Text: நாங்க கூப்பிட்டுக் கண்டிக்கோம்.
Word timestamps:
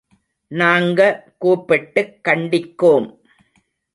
நாங்க 0.47 1.01
கூப்பிட்டுக் 1.37 2.19
கண்டிக்கோம். 2.27 3.07